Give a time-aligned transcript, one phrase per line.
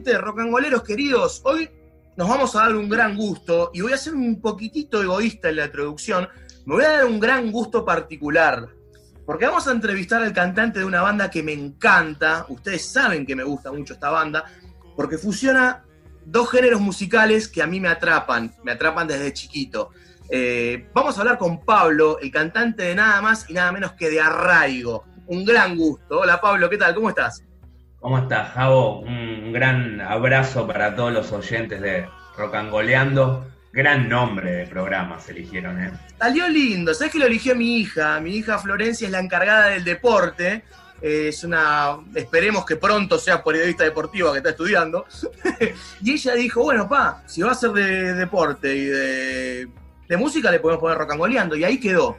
[0.00, 1.68] Gente, rocangoleros queridos, hoy
[2.16, 5.56] nos vamos a dar un gran gusto y voy a ser un poquitito egoísta en
[5.56, 6.26] la introducción.
[6.64, 8.66] Me voy a dar un gran gusto particular
[9.26, 12.46] porque vamos a entrevistar al cantante de una banda que me encanta.
[12.48, 14.46] Ustedes saben que me gusta mucho esta banda
[14.96, 15.84] porque fusiona
[16.24, 19.90] dos géneros musicales que a mí me atrapan, me atrapan desde chiquito.
[20.30, 24.08] Eh, vamos a hablar con Pablo, el cantante de nada más y nada menos que
[24.08, 25.04] de Arraigo.
[25.26, 26.20] Un gran gusto.
[26.20, 26.94] Hola Pablo, ¿qué tal?
[26.94, 27.44] ¿Cómo estás?
[28.00, 29.00] ¿Cómo estás, Javo?
[29.00, 33.46] Un gran abrazo para todos los oyentes de Rocangoleando.
[33.72, 35.92] Gran nombre de programa se eligieron, ¿eh?
[36.18, 36.92] Salió lindo.
[36.92, 38.18] ¿Sabes que lo eligió mi hija?
[38.20, 40.64] Mi hija Florencia es la encargada del deporte.
[41.00, 41.98] Eh, es una.
[42.14, 45.04] Esperemos que pronto sea periodista deportiva que está estudiando.
[46.02, 49.68] y ella dijo: Bueno, pa, si va a ser de deporte y de
[50.10, 52.18] de música le podemos poner rocangoleando y ahí quedó.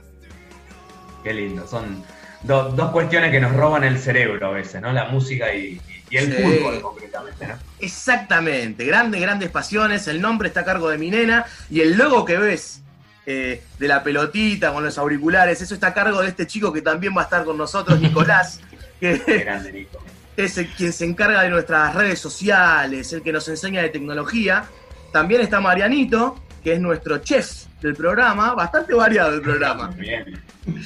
[1.23, 2.01] Qué lindo, son
[2.43, 4.91] dos cuestiones que nos roban el cerebro a veces, ¿no?
[4.91, 7.53] La música y, el fútbol concretamente, ¿no?
[7.79, 12.25] Exactamente, grandes, grandes pasiones, el nombre está a cargo de mi nena y el logo
[12.25, 12.81] que ves
[13.25, 16.81] eh, de la pelotita con los auriculares, eso está a cargo de este chico que
[16.81, 18.59] también va a estar con nosotros, Nicolás.
[18.99, 20.03] que, grande, Nico.
[20.35, 24.65] Es el, quien se encarga de nuestras redes sociales, el que nos enseña de tecnología.
[25.11, 29.87] También está Marianito, que es nuestro chef del programa, bastante variado el programa.
[29.89, 30.41] Bien,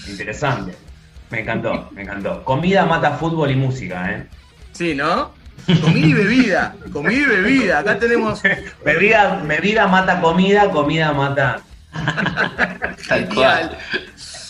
[0.08, 0.76] interesante.
[1.30, 2.44] Me encantó, me encantó.
[2.44, 4.28] Comida mata fútbol y música, ¿eh?
[4.72, 5.32] Sí, ¿no?
[5.66, 7.80] Comida y bebida, comida y bebida.
[7.80, 8.42] Acá tenemos.
[8.84, 11.62] Bebida, bebida mata comida, comida mata.
[13.08, 13.78] Tal cual.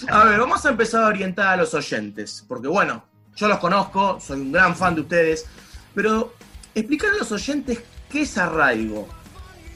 [0.09, 3.03] A ver, vamos a empezar a orientar a los oyentes, porque bueno,
[3.35, 5.45] yo los conozco, soy un gran fan de ustedes,
[5.93, 6.33] pero
[6.73, 9.07] explicar a los oyentes qué es arraigo.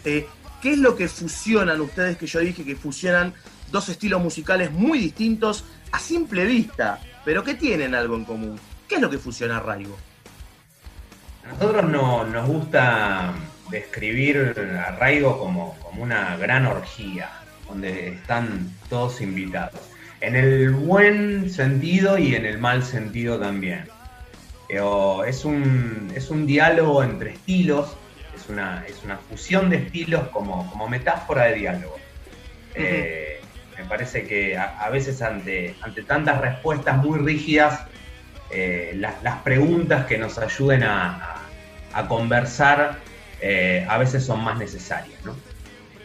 [0.03, 0.27] Eh,
[0.61, 3.33] ¿Qué es lo que fusionan ustedes que yo dije que fusionan
[3.71, 8.59] dos estilos musicales muy distintos a simple vista, pero que tienen algo en común?
[8.87, 9.97] ¿Qué es lo que fusiona Arraigo?
[11.43, 13.33] A nosotros no, nos gusta
[13.69, 14.55] describir
[14.85, 17.29] Arraigo como, como una gran orgía,
[17.67, 19.79] donde están todos invitados.
[20.21, 23.85] En el buen sentido y en el mal sentido también.
[24.69, 27.95] es un, es un diálogo entre estilos
[28.87, 31.97] es una fusión de estilos como, como metáfora de diálogo.
[32.75, 33.38] Eh,
[33.79, 37.85] me parece que a, veces ante, ante tantas respuestas muy rígidas,
[38.51, 41.35] eh, las, preguntas que nos ayuden a,
[42.09, 42.97] conversar
[43.41, 45.21] eh, a veces son más necesarias.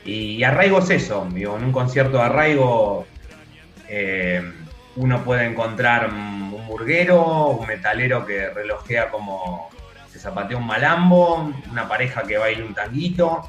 [0.05, 3.07] Y, arraigo es eso, en un concierto de arraigo
[4.97, 9.69] uno puede encontrar un burguero, un metalero que relojea como,
[10.17, 13.49] zapatea un malambo, una pareja que baila un tanguito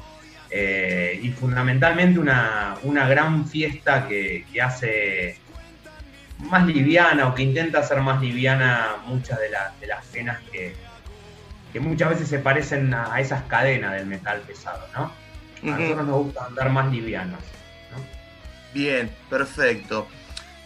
[0.50, 2.76] eh, y fundamentalmente una,
[3.08, 5.38] gran fiesta que, hace
[6.38, 9.48] más liviana o que intenta hacer más liviana muchas de,
[9.80, 10.74] de las penas que,
[11.72, 15.12] que, muchas veces se parecen a, esas cadenas del metal pesado, ¿no?
[15.62, 17.40] A nosotros nos gusta andar más livianos.
[18.74, 20.06] Bien, perfecto.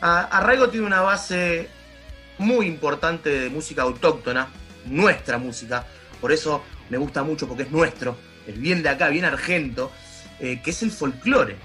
[0.00, 1.68] Arraigo tiene una base
[2.38, 4.48] muy importante de música autóctona,
[4.86, 5.84] nuestra música,
[6.20, 8.16] por eso me gusta mucho porque es nuestro,
[8.50, 9.90] es bien de acá, bien argento,
[10.38, 11.56] eh, que es el folclore.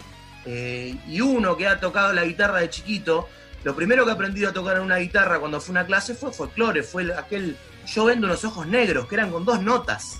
[0.46, 3.28] Eh, y uno que ha tocado la guitarra de chiquito,
[3.64, 6.14] lo primero que ha aprendido a tocar en una guitarra cuando fue a una clase
[6.14, 10.20] fue folclore, fue aquel yo vendo unos ojos negros, que eran con dos notas.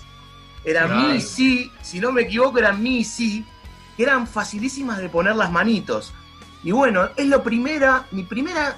[0.64, 3.44] Era mi, si, si no me equivoco, eran mi, si,
[3.96, 6.12] que eran facilísimas de poner las manitos.
[6.64, 8.76] Y bueno, es lo primera, mi primera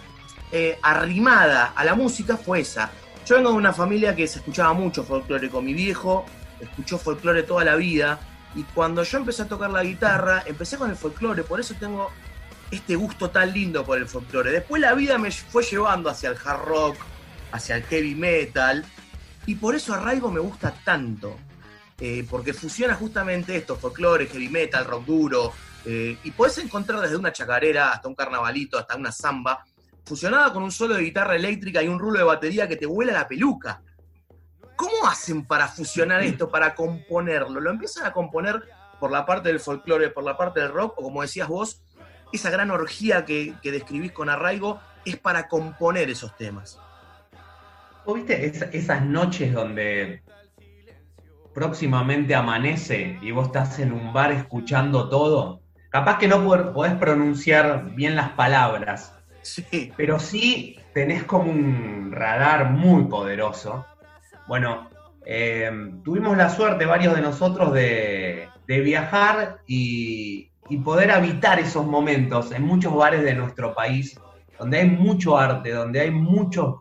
[0.52, 2.90] eh, arrimada a la música fue esa.
[3.26, 6.26] Yo vengo de una familia que se escuchaba mucho folclore con mi viejo,
[6.60, 8.20] escuchó folclore toda la vida,
[8.54, 12.10] y cuando yo empecé a tocar la guitarra, empecé con el folclore, por eso tengo
[12.70, 14.50] este gusto tan lindo por el folclore.
[14.50, 16.96] Después la vida me fue llevando hacia el hard rock,
[17.52, 18.84] hacia el heavy metal,
[19.46, 21.36] y por eso Arraigo me gusta tanto,
[22.00, 25.52] eh, porque fusiona justamente esto, folclore, heavy metal, rock duro,
[25.84, 29.64] eh, y puedes encontrar desde una chacarera hasta un carnavalito, hasta una samba,
[30.04, 33.12] fusionada con un solo de guitarra eléctrica y un rulo de batería que te vuela
[33.12, 33.82] la peluca.
[34.78, 37.60] ¿Cómo hacen para fusionar esto, para componerlo?
[37.60, 38.62] ¿Lo empiezan a componer
[39.00, 41.82] por la parte del folclore, por la parte del rock, o como decías vos,
[42.32, 46.78] esa gran orgía que, describís con arraigo es para componer esos temas?
[48.06, 50.22] ¿Vos viste esas noches donde
[51.52, 55.60] próximamente amanece y vos estás en un bar escuchando todo?
[55.90, 59.92] Capaz que no podés pronunciar bien las palabras, Sí.
[59.96, 63.86] Pero sí tenés como un radar muy poderoso.
[64.48, 64.88] Bueno,
[65.26, 65.70] eh,
[66.02, 70.50] tuvimos la suerte, varios de nosotros, de, viajar y,
[70.84, 74.18] poder habitar esos momentos en muchos bares de nuestro país,
[74.58, 76.76] donde hay mucho arte, donde hay muchos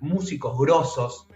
[0.00, 1.26] músicos grosos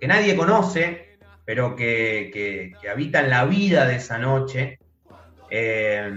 [0.00, 4.78] que nadie conoce, pero que, habitan la vida de esa noche.
[5.50, 6.10] Eh,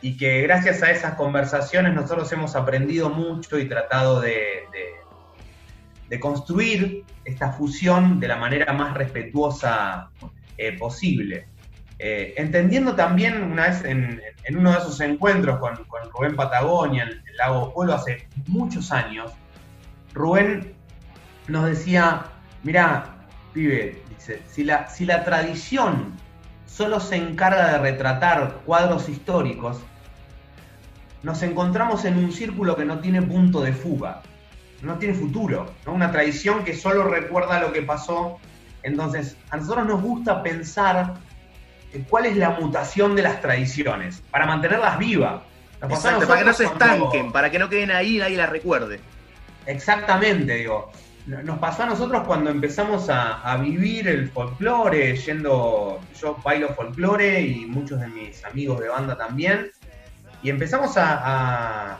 [0.00, 4.97] y que gracias a esas conversaciones nosotros hemos aprendido mucho y tratado de, de,
[6.18, 10.10] construir esta fusión de la manera más respetuosa
[10.56, 11.46] eh, posible.
[11.98, 14.20] Eh, entendiendo también una vez en,
[14.56, 15.76] uno de esos encuentros con,
[16.12, 19.32] Rubén Patagonia en el Lago Pueblo hace muchos años,
[20.14, 20.74] Rubén
[21.48, 22.26] nos decía,
[22.62, 23.16] mira,
[23.52, 26.14] pibe, dice, si la, si la tradición
[26.66, 29.80] solo se encarga de retratar cuadros históricos,
[31.22, 34.22] nos encontramos en un círculo que no tiene punto de fuga,
[34.82, 38.38] no tiene futuro, una tradición que solo recuerda lo que pasó.
[38.82, 41.14] Entonces, a nosotros nos gusta pensar
[42.08, 45.42] cuál es la mutación de las tradiciones, para mantenerlas vivas.
[45.80, 49.00] para que no se estanquen, para que no queden ahí y nadie las recuerde.
[49.66, 50.90] Exactamente, digo.
[51.26, 57.66] Nos pasó a nosotros cuando empezamos a, vivir el folclore, yendo, yo bailo folclore y
[57.66, 59.70] muchos de mis amigos de banda también,
[60.42, 61.20] y empezamos a,
[61.92, 61.98] a,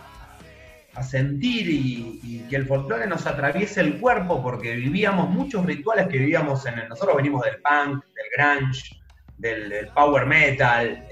[1.03, 6.65] sentir y, que el folclore nos atraviese el cuerpo porque vivíamos muchos rituales que vivíamos
[6.65, 8.99] en el, nosotros venimos del punk, del grunge,
[9.37, 11.07] del, power metal,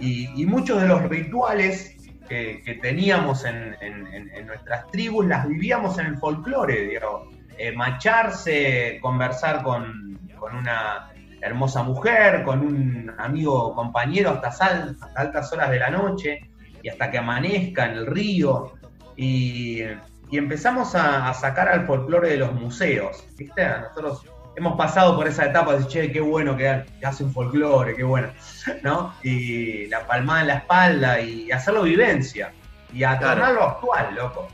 [0.00, 1.96] y, muchos de los rituales
[2.28, 3.76] que, teníamos en,
[4.46, 12.42] nuestras tribus las vivíamos en el folclore, digo, eh, macharse, conversar con, una hermosa mujer,
[12.42, 16.50] con un amigo compañero hasta, altas horas de la noche
[16.82, 18.72] y hasta que amanezca en el río.
[19.16, 19.82] Y,
[20.32, 23.24] empezamos a, a, sacar al folclore de los museos.
[23.36, 23.68] ¿viste?
[23.68, 24.24] Nosotros
[24.56, 28.28] hemos pasado por esa etapa de, che, qué bueno que, hace un folclore, qué bueno,
[28.82, 29.14] ¿no?
[29.22, 32.52] Y la palmada en la espalda y hacerlo vivencia.
[32.92, 34.48] Y a tornarlo actual, loco.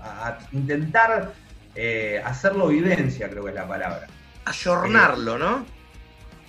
[0.00, 1.32] A, intentar
[1.74, 4.06] eh, hacerlo vivencia, creo que es la palabra.
[4.44, 5.66] Ayornarlo, ¿no?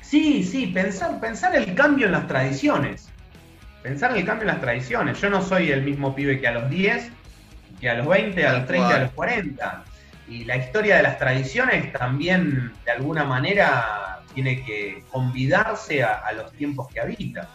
[0.01, 3.09] Sí, sí, pensar, pensar el cambio en las tradiciones.
[3.83, 5.21] Pensar el cambio en las tradiciones.
[5.21, 7.11] Yo no soy el mismo pibe que a los 10,
[7.79, 9.83] que a los 20, a los 30, a los 40
[10.29, 16.51] y la historia de las tradiciones también, de alguna manera, tiene que convidarse a, los
[16.53, 17.49] tiempos que habita.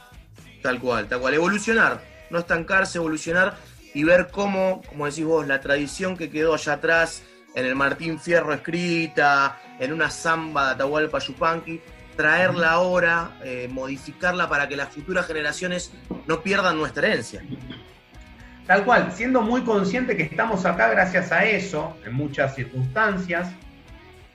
[0.63, 1.35] Tal cual, tal cual.
[1.35, 2.01] Evolucionar,
[2.31, 3.57] no estancarse, evolucionar
[3.95, 7.23] y ver cómo, como decís vos, la tradición que quedó allá atrás,
[7.55, 11.81] en el Martín Fierro escrita, en una samba de Atahualpa Yupanqui,
[12.17, 15.93] traerla ahora, eh, modificarla para que las futuras generaciones
[16.27, 17.43] no pierdan nuestra herencia.
[18.67, 23.51] Tal cual, siendo muy consciente que estamos acá gracias a eso, en muchas circunstancias,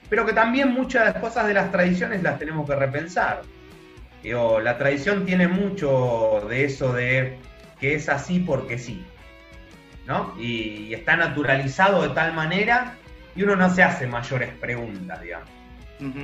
[0.08, 3.42] pero que también muchas cosas de las tradiciones las tenemos que repensar.
[4.22, 7.38] la tradición tiene mucho de eso de
[7.80, 9.04] que es así porque sí,
[10.06, 10.34] ¿no?
[10.38, 12.94] Y, está naturalizado de tal manera
[13.34, 15.48] y uno no se hace mayores preguntas, digamos.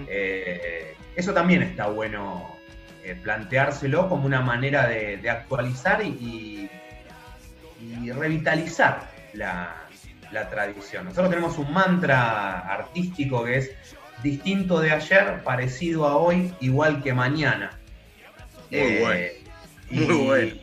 [0.09, 2.57] Eh, eso también está bueno
[3.05, 6.71] eh, planteárselo como una manera de, actualizar y y
[8.15, 9.83] revitalizar la,
[10.51, 11.07] tradición.
[11.07, 13.71] Nosotros tenemos un mantra artístico que es
[14.23, 17.79] distinto de ayer, parecido a hoy, igual que mañana.
[18.71, 19.41] Muy eh,
[19.91, 20.07] bueno.
[20.07, 20.55] Muy bueno.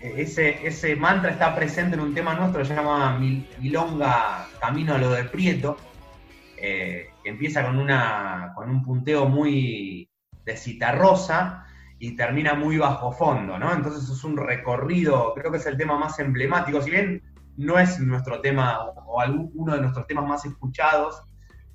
[0.00, 3.18] Ese, ese mantra está presente en un tema nuestro que se llama
[3.58, 5.76] Milonga Camino a lo de Prieto,
[6.56, 10.08] eh, que empieza con, una, con un punteo muy
[10.44, 11.66] de citarrosa
[12.00, 13.72] y termina muy bajo fondo, ¿no?
[13.72, 17.22] Entonces es un recorrido, creo que es el tema más emblemático, si bien
[17.58, 19.22] no es nuestro tema o
[19.54, 21.22] uno de nuestros temas más escuchados,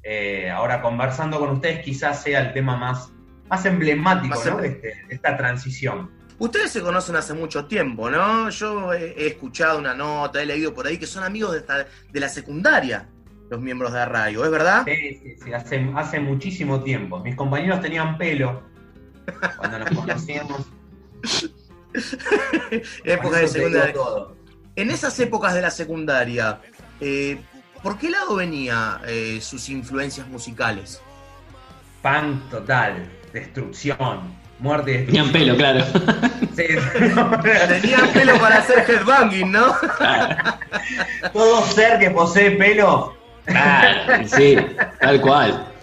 [0.01, 3.13] eh, ahora conversando con ustedes quizás sea el tema más,
[3.49, 4.57] más emblemático ¿no?
[4.57, 6.09] de, este, esta transición.
[6.39, 8.49] Ustedes se conocen hace mucho tiempo, ¿no?
[8.49, 12.29] Yo he, escuchado una nota, he leído por ahí que son amigos de, de la
[12.29, 13.07] secundaria,
[13.51, 14.83] los miembros de Arraigo, ¿es verdad?
[14.85, 17.19] Sí, sí, sí, hace, hace muchísimo tiempo.
[17.19, 18.63] Mis compañeros tenían pelo,
[19.57, 20.61] cuando nos conocíamos.
[23.03, 23.95] Época de secundaria.
[24.75, 26.59] En esas épocas de la secundaria,
[26.99, 27.39] eh,
[27.81, 31.01] ¿por qué lado venía eh, sus influencias musicales?
[32.01, 35.85] Punk total, destrucción, muerte Tenían pelo, claro.
[36.55, 39.75] Tenían pelo para hacer headbanging, ¿no?
[41.31, 43.15] Todo ser que posee pelo.
[43.45, 44.57] Claro, sí,
[44.99, 45.74] tal cual.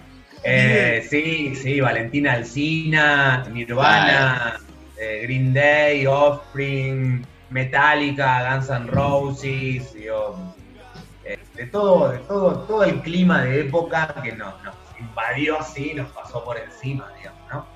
[0.45, 4.59] Eh, sí, sí, Valentina Alcina, Nirvana,
[4.99, 13.01] eh, Green Day, Offspring, Metallica, Guns N' Roses, eh, de todo, de todo, todo el
[13.03, 14.55] clima de época que nos,
[14.99, 17.67] invadió así, nos pasó por encima, digamos, ¿no?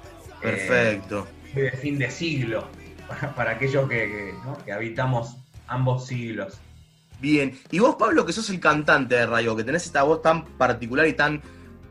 [0.40, 1.26] Perfecto.
[1.54, 2.68] de fin de siglo,
[3.37, 5.37] para, aquellos que, que, habitamos
[5.68, 6.58] ambos siglos.
[7.20, 10.44] Bien, y vos Pablo, que sos el cantante de Rayo, que tenés esta voz tan
[10.44, 11.40] particular y tan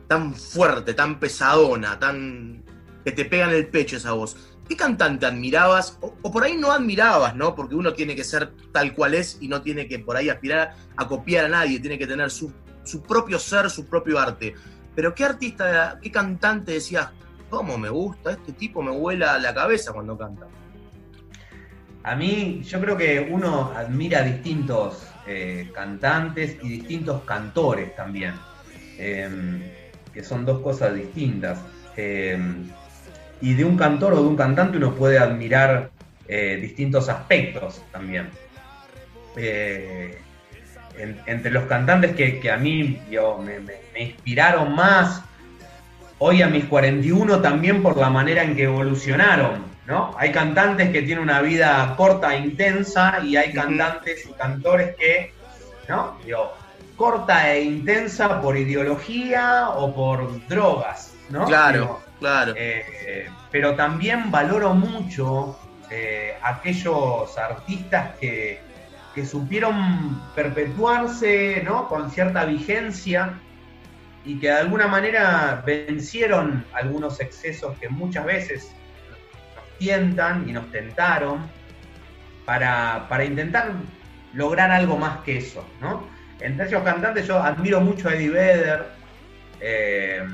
[0.08, 2.62] tan fuerte, tan pesadona, tan
[3.04, 4.36] que te pega en el pecho esa voz.
[4.68, 5.98] ¿Qué cantante admirabas?
[6.00, 7.54] O, por ahí no admirabas, ¿no?
[7.54, 10.74] Porque uno tiene que ser tal cual es y no tiene que por ahí aspirar
[10.96, 14.54] a copiar a nadie, tiene que tener su, su propio ser, su propio arte.
[14.94, 17.10] Pero ¿qué artista, qué cantante decías,
[17.48, 20.46] cómo me gusta, este tipo me vuela la cabeza cuando canta?
[22.02, 28.34] A mí, yo creo que uno admira distintos eh, cantantes y distintos cantores también,
[28.96, 29.75] eh,
[30.16, 31.58] que son dos cosas distintas.
[31.94, 32.38] Eh,
[33.42, 35.90] y de un cantor o de un cantante uno puede admirar
[36.26, 38.30] eh, distintos aspectos también.
[39.36, 40.18] Eh,
[40.96, 45.22] en, entre los cantantes que, que a mí yo, me, me, me, inspiraron más,
[46.18, 50.14] hoy a mis 41 también por la manera en que evolucionaron, ¿no?
[50.16, 55.34] Hay cantantes que tienen una vida corta e intensa y hay cantantes y cantores que,
[55.90, 56.16] ¿no?
[56.96, 61.44] Corta e intensa por ideología o por drogas, ¿no?
[61.44, 61.80] Claro.
[61.80, 62.54] Digo, Claro.
[62.56, 65.58] Eh, pero también valoro mucho
[65.90, 68.60] eh, aquellos artistas que,
[69.14, 71.88] que, supieron perpetuarse ¿no?
[71.88, 73.38] con cierta vigencia
[74.24, 78.72] y que de alguna manera vencieron algunos excesos que muchas veces
[79.54, 81.48] nos tientan y nos tentaron
[82.44, 83.72] para, para intentar
[84.32, 85.64] lograr algo más que eso.
[85.80, 86.15] ¿no?
[86.40, 88.86] Entre esos cantantes yo admiro mucho a Eddie Vedder.
[89.60, 90.24] Eh,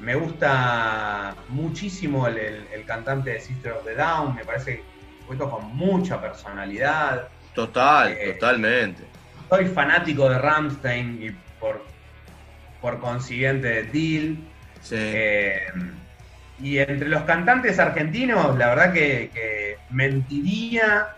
[0.00, 4.82] me gusta muchísimo el, el, el, cantante de Sister of the Down, me parece
[5.26, 7.28] cuento con mucha personalidad.
[7.54, 9.04] Total, eh, totalmente.
[9.48, 11.84] Soy fanático de Ramstein y por,
[12.80, 14.36] por consiguiente de Deal.
[14.80, 14.94] Sí.
[14.98, 15.68] Eh,
[16.60, 21.08] y entre los cantantes argentinos, la verdad que, que, mentiría,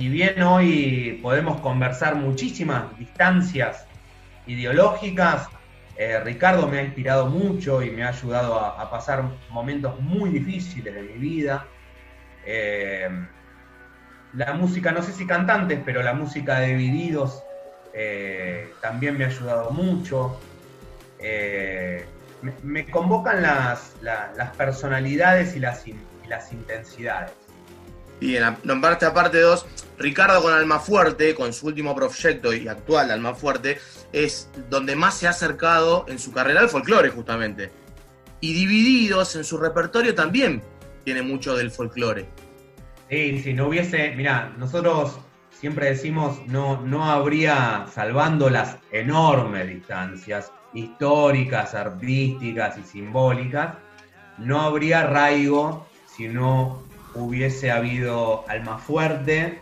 [0.00, 3.84] si bien hoy podemos conversar muchísimas distancias
[4.46, 5.46] ideológicas,
[5.98, 10.94] eh, Ricardo me ha inspirado mucho y me ha ayudado a, pasar momentos muy difíciles
[10.94, 11.66] de mi vida.
[12.46, 13.10] Eh,
[14.32, 17.42] la música, no sé si cantantes, pero la música de Divididos
[17.92, 20.40] eh, también me ha ayudado mucho.
[22.62, 25.84] Me, convocan las, la, las personalidades y las
[26.52, 27.49] intensidades.
[28.20, 29.64] Bien, nombrarte aparte dos,
[29.98, 33.78] Ricardo con Almafuerte, con su último proyecto y actual Almafuerte,
[34.12, 37.70] es donde más se ha acercado en su carrera al folclore justamente.
[38.40, 40.62] Y Divididos en su repertorio también
[41.04, 42.26] tiene mucho del folclore.
[43.08, 45.18] Sí, si no hubiese, mira, nosotros
[45.50, 53.76] siempre decimos no, no habría, salvando las enormes distancias históricas, artísticas y simbólicas,
[54.38, 59.60] no habría arraigo si no hubiese habido Almafuerte,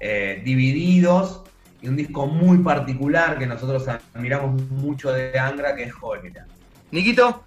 [0.00, 1.42] eh, Divididos
[1.80, 6.46] y un disco muy particular que nosotros admiramos mucho de Angra, que es Jólera.
[6.90, 7.44] Niquito.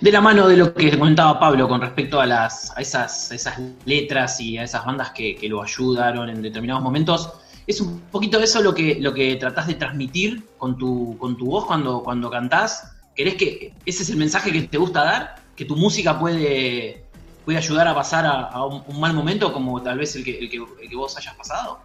[0.00, 3.58] De la mano de lo que comentaba Pablo con respecto a, las, a esas, esas
[3.84, 7.32] letras y a esas bandas que, que, lo ayudaron en determinados momentos,
[7.66, 11.46] es un poquito eso lo que, lo que tratás de transmitir con tu, con tu
[11.46, 12.92] voz cuando, cuando cantás.
[13.14, 15.34] ¿Querés que ese es el mensaje que te gusta dar?
[15.56, 17.04] ¿Que tu música puede,
[17.44, 20.38] puede ayudar a pasar a, a un, un, mal momento como tal vez el que,
[20.38, 21.80] el que, el que vos hayas pasado?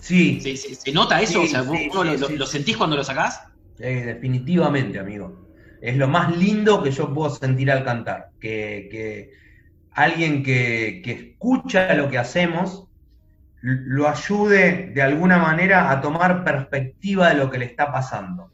[0.00, 0.40] Sí.
[0.40, 1.40] ¿Se, se, se nota eso?
[1.40, 3.42] Sí, o sea, sí, ¿Uno sí, lo, lo, sentís cuando lo sacás?
[3.78, 5.48] Eh, definitivamente, amigo.
[5.80, 8.30] Es lo más lindo que yo puedo sentir al cantar.
[8.40, 9.30] Que, que
[9.92, 12.88] alguien que, que, escucha lo que hacemos
[13.62, 18.50] lo ayude de alguna manera a tomar perspectiva de lo que le está pasando.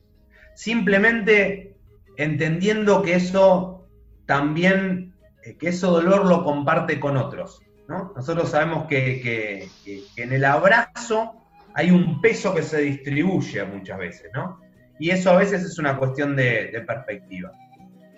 [0.55, 1.77] Simplemente
[2.19, 3.89] entendiendo que eso
[4.27, 5.08] también,
[5.57, 7.61] que ese dolor lo comparte con otros.
[7.89, 8.13] ¿no?
[8.15, 11.33] Nosotros sabemos que, que, que, en el abrazo
[11.75, 14.61] hay un peso que se distribuye muchas veces, ¿no?
[14.99, 17.53] Y eso a veces es una cuestión de, de perspectiva.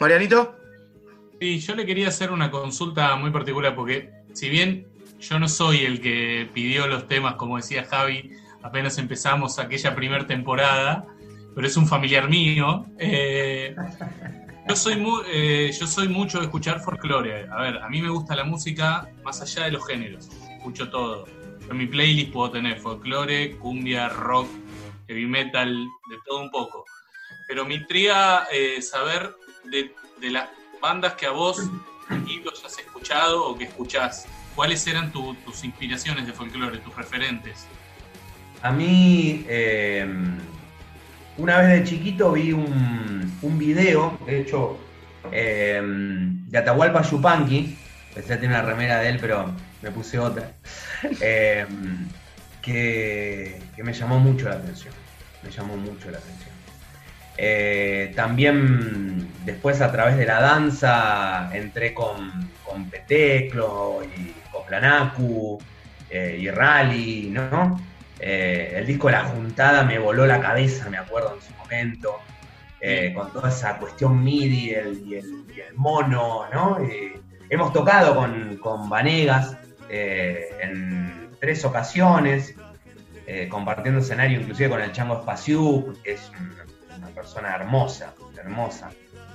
[0.00, 0.56] Marianito.
[1.38, 4.86] Sí, yo le quería hacer una consulta muy particular porque si bien
[5.20, 8.30] yo no soy el que pidió los temas, como decía Javi,
[8.62, 11.06] apenas empezamos aquella primera temporada,
[11.54, 12.86] pero es un familiar mío.
[12.98, 13.74] Eh,
[14.70, 17.48] yo soy, muy, eh, yo soy mucho de escuchar folclore.
[17.50, 20.28] A ver, a mí me gusta la música más allá de los géneros.
[20.56, 21.26] Escucho todo.
[21.68, 24.48] En mi playlist puedo tener folclore, cumbia, rock,
[25.08, 26.84] heavy metal, de todo un poco.
[27.48, 29.34] Pero me intriga eh, saber
[29.64, 29.92] de,
[30.30, 30.48] las
[30.80, 31.68] bandas que a vos
[32.28, 34.26] y los has escuchado o que escuchás.
[34.54, 37.66] ¿Cuáles eran tu, tus inspiraciones de folclore, tus referentes?
[38.62, 40.06] A mí, eh,
[41.38, 44.78] una vez de chiquito vi un, un video, de hecho,
[45.32, 47.76] eh, de Atahualpa Yupanqui,
[48.14, 50.52] pensé tener una remera de él, pero me puse otra,
[51.20, 51.66] eh,
[52.62, 54.94] que, que, me llamó mucho la atención,
[55.42, 56.50] me llamó mucho la atención.
[57.42, 65.58] Eh, también después a través de la danza entré con, con Peteclo y Coplanacu
[66.10, 67.80] eh, y Rally, ¿no?
[68.18, 72.18] Eh, el disco La Juntada me voló la cabeza, me acuerdo en su momento,
[73.14, 74.70] con toda esa cuestión MIDI
[75.06, 75.44] y el,
[75.76, 76.78] mono, ¿no?
[77.48, 79.56] hemos tocado con, con Vanegas
[79.88, 82.54] en tres ocasiones,
[83.48, 86.30] compartiendo escenario inclusive con el Chango Espaciú, que es
[86.96, 88.90] una persona hermosa, hermosa.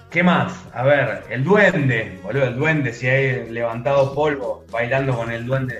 [0.09, 0.53] ¿Qué más?
[0.73, 5.79] A ver, el duende, boludo, el duende, si hay levantado polvo bailando con el duende.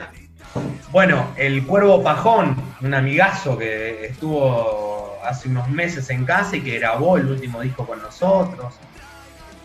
[0.91, 6.79] Bueno, el Cuervo Pajón, un amigazo que estuvo hace unos meses en casa y que
[6.79, 8.73] grabó el último disco con nosotros.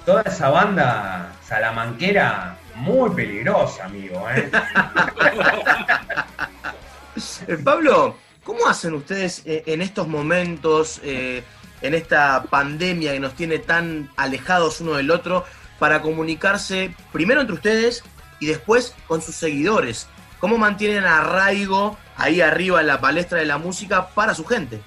[0.04, 4.26] Toda esa banda salamanquera muy peligrosa, amigo.
[4.30, 4.50] ¿eh?
[7.46, 11.00] eh Pablo, ¿cómo hacen ustedes eh, en estos momentos?
[11.04, 11.44] Eh,
[11.82, 15.44] en esta pandemia que nos tiene tan alejados uno del otro
[15.78, 18.02] para comunicarse primero entre ustedes
[18.38, 20.08] y después con sus seguidores?
[20.38, 24.80] ¿Cómo mantienen arraigo ahí arriba en la palestra de la música para su gente?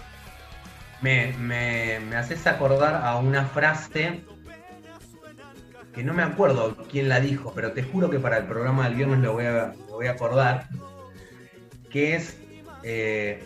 [1.04, 4.24] Me, me, haces acordar a una frase
[5.94, 8.96] que no me acuerdo quién la dijo, pero te juro que para el programa del
[8.96, 10.68] viernes lo voy a, voy a acordar,
[11.92, 12.40] que es,
[12.82, 13.44] eh,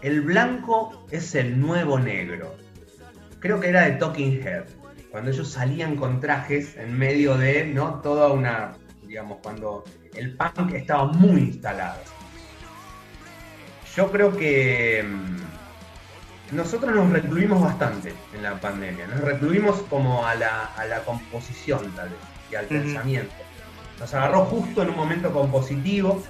[0.00, 2.56] el blanco es el nuevo negro
[3.42, 4.64] creo que era de Talking Head,
[5.10, 8.00] cuando ellos salían con trajes en medio de, ¿no?
[8.00, 12.00] Toda una, digamos, cuando el punk estaba muy instalado.
[13.96, 15.36] Yo creo que mm,
[16.52, 22.18] nosotros nos recluimos bastante en la pandemia, nos recluimos como a la, composición tal vez
[22.50, 23.32] y al pensamiento.
[23.98, 26.22] Nos agarró justo en un momento compositivo,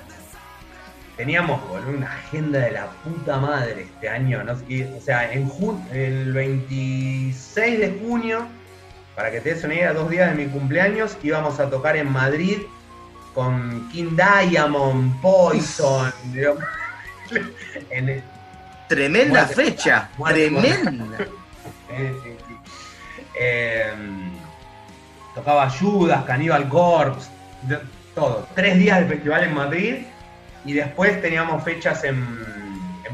[1.16, 4.52] teníamos una agenda de la puta madre este año, ¿no?
[4.52, 5.50] o sea, en
[5.92, 8.46] el 26 de junio,
[9.16, 12.10] para que te des una idea, dos días de mi cumpleaños, íbamos a tocar en
[12.10, 12.58] Madrid
[13.34, 16.12] con King Diamond, Poison.
[18.94, 21.26] tremenda fecha, tremenda.
[23.34, 24.30] Em,
[25.34, 27.30] tocaba Judas, Cannibal Corpse,
[28.14, 28.46] todo.
[28.54, 29.94] Tres días de festival en Madrid
[30.64, 32.52] y después teníamos fechas en,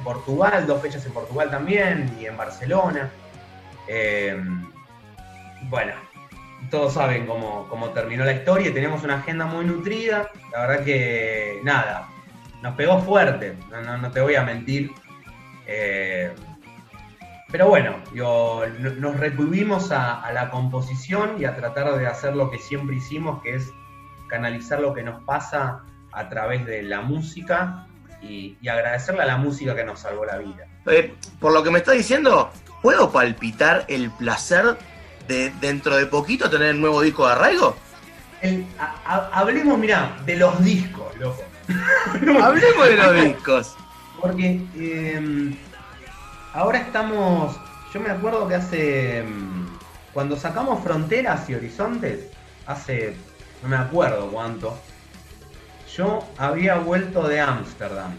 [0.04, 3.10] Portugal, dos fechas en Portugal también, y en Barcelona.
[3.88, 4.40] Eh,
[5.62, 5.92] bueno,
[6.70, 12.08] todos saben cómo, terminó la historia, teníamos una agenda muy nutrida, la verdad que nada,
[12.62, 14.92] nos pegó fuerte, no, te voy a mentir.
[15.68, 16.32] Eh,
[17.52, 17.96] pero bueno,
[18.98, 23.42] nos retuvimos a, a, la composición y a tratar de hacer lo que siempre hicimos,
[23.42, 23.70] que es
[24.28, 27.86] canalizar lo que nos pasa a través de la música
[28.20, 30.66] y, agradecerle a la música que nos salvó la vida.
[30.86, 32.50] Eh, por lo que me está diciendo,
[32.82, 34.76] ¿puedo palpitar el placer
[35.26, 37.76] de dentro de poquito tener el nuevo disco de Arraigo?
[39.32, 41.42] hablemos, mira, de los discos, loco.
[42.42, 43.76] hablemos de los discos.
[44.20, 45.56] Porque em,
[46.52, 47.58] ahora estamos,
[47.92, 49.66] yo me acuerdo que hace, em,
[50.12, 52.30] cuando sacamos Fronteras y Horizontes,
[52.66, 53.14] hace,
[53.62, 54.78] no me acuerdo cuánto,
[55.96, 58.16] yo había vuelto de Ámsterdam.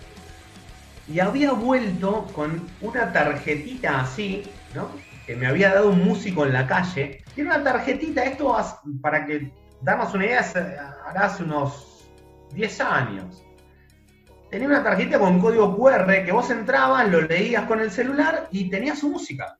[1.07, 4.43] Y había vuelto con una tarjetita así,
[4.75, 4.89] ¿no?
[5.25, 7.23] Que me había dado un músico en la calle.
[7.35, 8.55] Y una tarjetita, esto
[9.01, 12.05] para que darnos una idea, hará hace unos
[12.53, 13.43] 10 años.
[14.49, 18.69] Tenía una tarjeta con código QR que vos entrabas, lo leías con el celular y
[18.69, 19.57] tenías su música.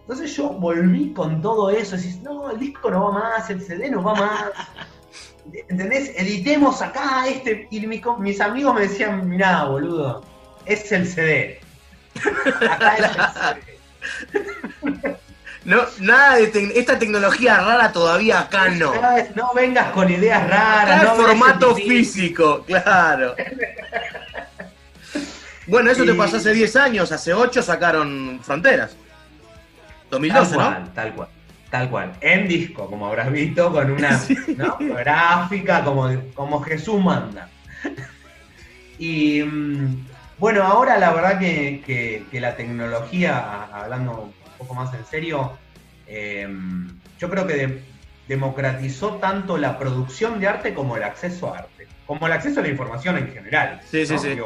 [0.00, 3.90] Entonces yo volví con todo eso, decís, no, el disco no va más, el CD
[3.90, 4.44] no va más.
[5.68, 6.12] ¿entendés?
[6.16, 7.68] Editemos acá este.
[7.70, 10.24] Y mis, amigos me decían, mirá, boludo,
[10.64, 11.60] es el CD.
[12.70, 14.55] Acá es el CD.
[15.66, 18.94] No, nada de esta tecnología rara todavía acá no.
[19.34, 21.02] No vengas con ideas raras.
[21.02, 23.34] no formato físico, claro.
[25.66, 28.96] Bueno, eso te pasó hace 10 años, hace 8 sacaron Fronteras.
[30.10, 30.88] 2012, ¿no?
[30.94, 31.28] Tal cual.
[31.68, 34.20] Tal cual, en disco, como habrás visto, con una
[34.78, 37.48] gráfica como, como Jesús manda.
[39.00, 40.06] y mm,
[40.38, 45.52] bueno, ahora la verdad que, la tecnología, hablando poco más en serio,
[46.06, 46.88] em,
[47.18, 47.82] yo creo que
[48.28, 52.62] democratizó tanto la producción de arte como el acceso a arte, como el acceso a
[52.62, 53.80] la información en general.
[53.90, 54.36] Sí, sí, sí.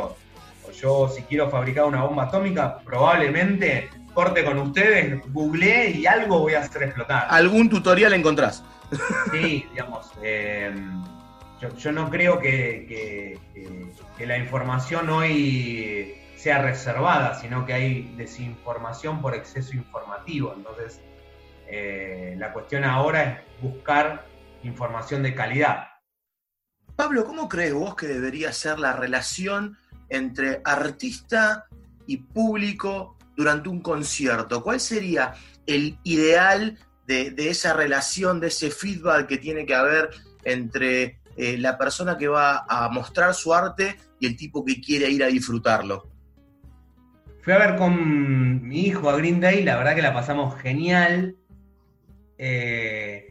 [0.80, 6.54] yo si quiero fabricar una bomba atómica, probablemente corte con ustedes, googleé y algo voy
[6.54, 7.26] a hacer explotar.
[7.30, 8.64] ¿Algún tutorial encontrás?
[9.32, 10.74] Sí, digamos, eh,
[11.78, 13.38] yo, no creo que,
[14.18, 20.54] la información hoy sea reservada, sino que hay desinformación por exceso informativo.
[20.56, 21.00] Entonces,
[21.68, 24.26] eh, la cuestión ahora es buscar
[24.62, 25.88] información de calidad.
[26.96, 29.76] Pablo, ¿cómo crees vos que debería ser la relación
[30.08, 31.66] entre artista
[32.06, 34.62] y público durante un concierto?
[34.62, 35.34] ¿Cuál sería
[35.66, 40.08] el ideal de, esa relación, de ese feedback que tiene que haber
[40.44, 45.10] entre eh, la persona que va a mostrar su arte y el tipo que quiere
[45.10, 46.09] ir a disfrutarlo?
[47.42, 51.36] Fui a ver con mi hijo a Green Day, la verdad que la pasamos genial.
[52.36, 53.26] Eh,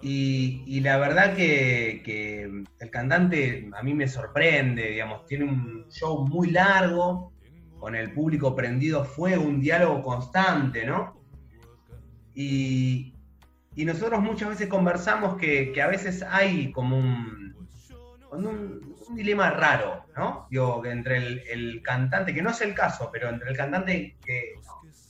[0.00, 2.42] y, la verdad que,
[2.78, 7.32] el cantante a mí me sorprende, digamos, tiene un show muy largo,
[7.78, 11.20] con el público prendido fue un diálogo constante, ¿no?
[12.34, 13.14] Y,
[13.76, 17.43] nosotros muchas veces conversamos que, a veces hay como un,
[18.34, 20.46] un, dilema raro, ¿no?
[20.50, 21.16] Digo, entre
[21.52, 24.54] el, cantante, que no es el caso, pero entre el cantante que...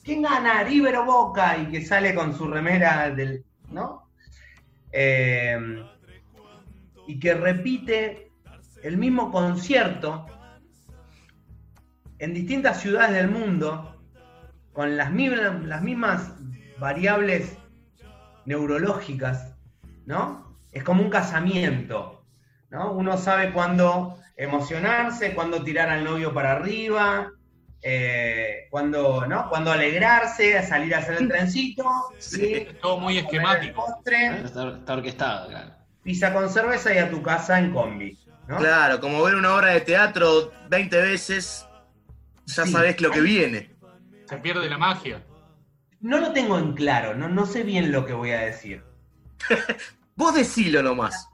[0.03, 0.63] ¿Quién gana?
[0.63, 1.57] River Boca?
[1.57, 3.43] Y que sale con su remera del...
[3.69, 4.09] ¿no?
[4.91, 5.57] Eh,
[7.07, 8.31] y que repite
[8.83, 10.25] el mismo concierto
[12.19, 13.95] en distintas ciudades del mundo,
[14.73, 16.33] con las mismas
[16.79, 17.57] variables
[18.45, 19.55] neurológicas,
[20.05, 20.55] ¿no?
[20.71, 22.14] Es como un casamiento,
[22.69, 22.91] ¿no?
[22.91, 27.31] Uno sabe cuándo emocionarse, cuándo tirar al novio para arriba,
[27.81, 29.47] eh, cuando, ¿no?
[29.49, 31.85] Cuando alegrarse, salir a hacer el trencito.
[32.17, 33.85] Sí, todo muy esquemático.
[34.03, 35.71] está, orquestado, claro.
[36.03, 38.17] Pisa con cerveza y a tu casa en combi.
[38.47, 41.67] Claro, como ver una obra de teatro 20 veces,
[42.45, 43.75] ya sabes lo que viene.
[44.27, 45.23] Se pierde la magia.
[45.99, 48.83] No lo tengo en claro, no, no sé bien lo que voy a decir.
[50.15, 51.27] Vos decilo nomás.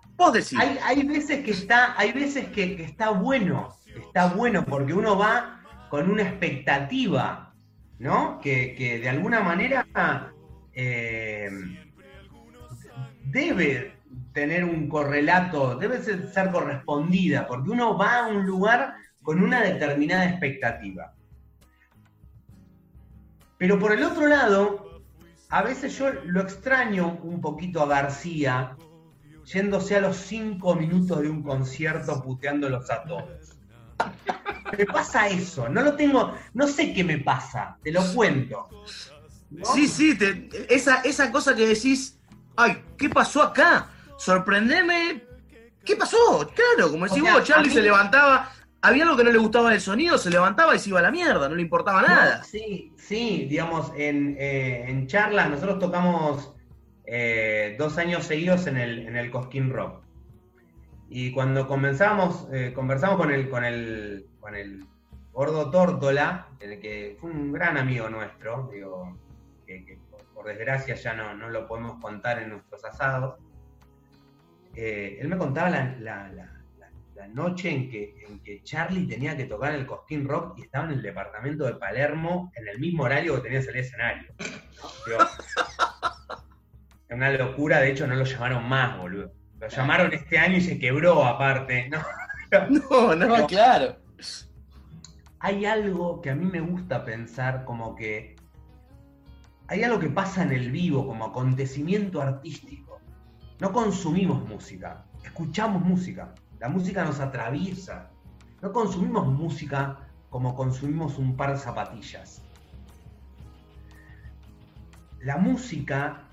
[0.84, 3.76] Hay, veces que está, hay veces que está bueno.
[3.96, 7.54] Está bueno porque uno va con una expectativa,
[8.00, 8.40] ¿no?
[8.40, 10.34] Que, de alguna manera
[10.74, 11.50] eh,
[13.26, 13.94] debe
[14.34, 20.30] tener un correlato, debe ser correspondida, porque uno va a un lugar con una determinada
[20.30, 21.14] expectativa.
[23.58, 25.04] Pero por el otro lado,
[25.50, 28.76] a veces yo lo extraño un poquito a García,
[29.54, 33.58] yéndose a los cinco minutos de un concierto puteándolos a todos.
[34.78, 38.70] Me pasa eso, no lo tengo, no sé qué me pasa, te lo cuento.
[39.74, 40.18] Sí, sí,
[40.70, 42.18] esa, esa cosa que decís,
[42.56, 43.90] ay, ¿qué pasó acá?
[44.18, 45.24] Sorprendeme,
[45.84, 46.50] ¿qué pasó?
[46.56, 48.50] Claro, como decís vos, Charlie se levantaba,
[48.82, 51.12] había algo que no le gustaba del sonido, se levantaba y se iba a la
[51.12, 52.44] mierda, no le importaba nada.
[52.44, 56.54] sí, sí, digamos, en, eh, charlas, nosotros tocamos
[57.14, 60.02] eh, dos años seguidos en el, en el Cosquín Rock.
[61.10, 64.86] Y cuando comenzamos, eh, conversamos con el, con el, con el
[65.34, 69.20] gordo Tórtola, el que fue un gran amigo nuestro, digo,
[69.68, 70.00] que,
[70.34, 73.40] por, desgracia ya no, no, lo podemos contar en nuestros asados.
[74.74, 79.46] Eh, él me contaba la, la, la, noche en que, en que Charlie tenía que
[79.46, 83.36] tocar el Cosquín Rock y estaba en el departamento de Palermo en el mismo horario
[83.36, 84.34] que tenía que salir escenario.
[84.40, 86.01] Es
[87.12, 89.34] una locura, de hecho no lo llamaron más, boludo.
[89.60, 91.90] Lo llamaron este año y se quebró aparte.
[92.70, 93.96] No, no, claro.
[95.40, 98.36] Hay algo que a mí me gusta pensar como que
[99.68, 103.00] hay algo que pasa en el vivo como acontecimiento artístico.
[103.62, 106.36] No consumimos música, escuchamos música.
[106.60, 108.10] La música nos atraviesa.
[108.62, 112.42] No consumimos música como consumimos un par de zapatillas.
[115.22, 116.28] La música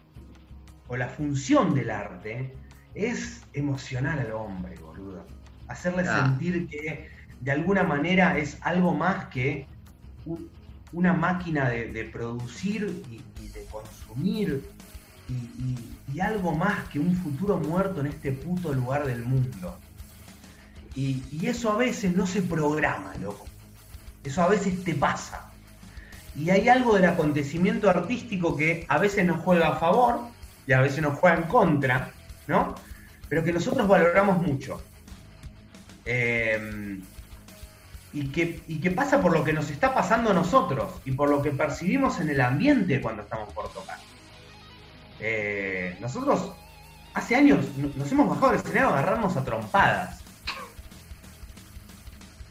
[0.89, 2.55] o la función del arte
[2.95, 5.25] es emocionar al hombre, boludo.
[5.69, 6.27] Hacerle ah.
[6.27, 7.09] sentir que
[7.41, 9.67] de alguna manera es algo más que
[10.93, 14.65] una máquina de, producir y, de consumir
[15.29, 19.79] y, algo más que un futuro muerto en este puto lugar del mundo.
[20.97, 23.47] Y, y eso a veces no se programa, loco.
[24.25, 25.53] Eso a veces te pasa.
[26.35, 30.23] Y hay algo del acontecimiento artístico que a veces nos juega a favor
[30.69, 32.11] y a veces nos juega en contra,
[32.47, 32.75] ¿no?
[33.29, 34.83] pero que nosotros valoramos mucho.
[36.05, 37.01] Eh,
[38.13, 41.51] y, que, pasa por lo que nos está pasando a nosotros y por lo que
[41.51, 43.99] percibimos en el ambiente cuando estamos por tocar.
[45.21, 46.53] Eh, nosotros
[47.15, 50.21] hace años nos hemos bajado del escenario a agarrarnos a trompadas.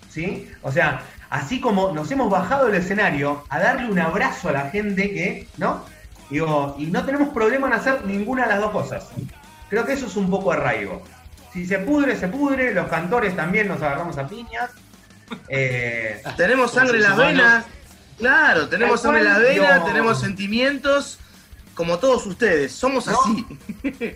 [0.10, 0.49] ¿Sí?
[0.63, 4.69] O sea, así como nos hemos bajado del escenario a darle un abrazo a la
[4.69, 5.84] gente que, ¿no?
[6.29, 9.07] Digo, y no tenemos problema en hacer ninguna de las dos cosas.
[9.69, 11.01] Creo que eso es un poco arraigo.
[11.53, 14.71] Si se pudre, se pudre, los cantores también nos agarramos a piñas,
[15.49, 17.65] Eh, tenemos sangre en las venas.
[18.17, 21.19] Claro, tenemos sangre en las venas, tenemos sentimientos,
[21.73, 22.71] como todos ustedes.
[22.71, 23.45] Somos así.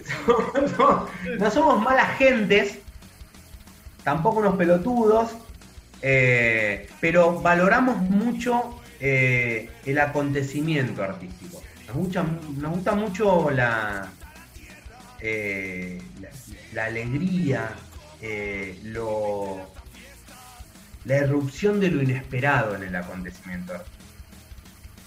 [0.78, 2.80] no, no, somos malas gentes,
[4.04, 5.32] tampoco unos pelotudos,
[6.02, 11.62] eh, pero valoramos mucho eh, el acontecimiento artístico.
[11.94, 14.10] Nos, gusta mucho la,
[15.20, 16.02] eh,
[16.74, 17.76] la, alegría,
[18.84, 19.72] lo,
[21.06, 23.74] la erupción de lo inesperado en el acontecimiento.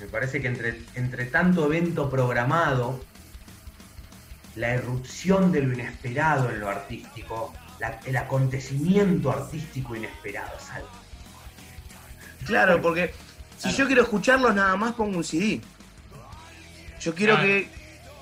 [0.01, 3.01] Me parece que entre, entre tanto evento programado,
[4.57, 7.53] la erupción de lo inesperado en lo artístico
[8.05, 10.85] el acontecimiento artístico inesperado, ¿sabes?
[12.47, 13.13] Claro, porque
[13.59, 15.61] si yo quiero escucharlos nada más pongo un CD.
[17.05, 17.69] Yo quiero que,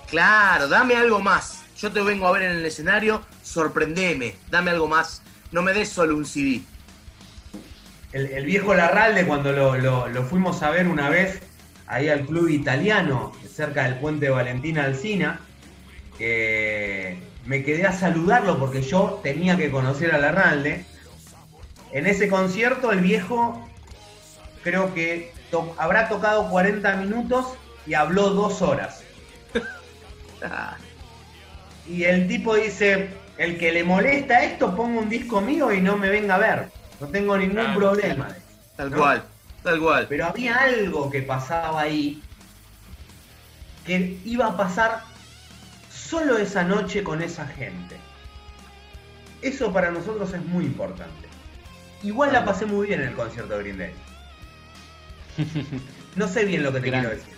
[0.09, 1.63] claro, dame algo más.
[1.79, 5.23] Yo te vengo a ver en el escenario, sorprendeme, dame algo más.
[5.53, 6.63] No me des solo un CD.
[8.13, 11.41] El, viejo Larralde, cuando lo, fuimos a ver una vez
[11.87, 15.39] ahí al club italiano, cerca del puente Valentina Alcina,
[16.19, 20.85] que me quedé a saludarlo porque yo tenía que conocer a Larralde.
[21.93, 23.65] En ese concierto el viejo
[24.65, 25.33] creo que
[25.79, 27.47] habrá tocado 40 minutos
[27.87, 29.03] y habló dos horas.
[31.89, 35.97] y el tipo dice, el que le molesta esto, pongo un disco mío y no
[35.97, 36.69] me venga a ver.
[37.01, 38.29] No tengo ningún problema.
[38.77, 39.25] Tal cual,
[39.63, 40.07] tal cual.
[40.09, 42.23] Pero había algo que pasaba ahí
[43.85, 45.03] que iba a pasar
[45.93, 47.97] solo esa noche con esa gente.
[49.41, 51.29] Eso para nosotros es muy importante.
[52.03, 53.93] Igual la pasé muy bien en el concierto de Green Day.
[56.15, 57.32] No sé bien lo que te quiero decir.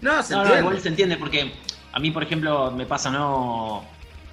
[0.00, 0.60] No, se entiende.
[0.60, 1.52] igual se entiende porque
[1.92, 3.84] a mí, por ejemplo, me pasa, ¿no?